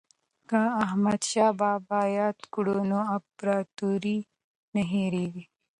که 0.49 0.59
احمد 0.85 1.21
شاه 1.31 1.51
بابا 1.59 2.01
یاد 2.19 2.39
کړو 2.53 2.77
نو 2.89 2.97
امپراتوري 3.15 4.19
نه 4.73 4.81
هیریږي. 4.91 5.43